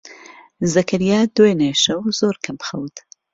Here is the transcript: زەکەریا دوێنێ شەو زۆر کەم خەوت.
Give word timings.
زەکەریا 0.73 1.19
دوێنێ 1.35 1.71
شەو 1.83 2.01
زۆر 2.19 2.35
کەم 2.45 2.57
خەوت. 2.67 2.95